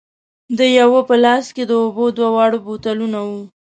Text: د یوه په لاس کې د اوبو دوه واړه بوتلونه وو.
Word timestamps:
د 0.57 0.59
یوه 0.79 0.99
په 1.09 1.15
لاس 1.23 1.45
کې 1.55 1.63
د 1.67 1.71
اوبو 1.83 2.05
دوه 2.17 2.29
واړه 2.35 2.59
بوتلونه 2.65 3.19
وو. 3.27 3.41